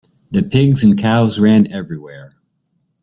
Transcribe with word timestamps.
The 0.31 0.41
pigs 0.41 0.83
and 0.83 0.97
cows 0.97 1.37
ran 1.39 1.71
everywhere. 1.71 2.33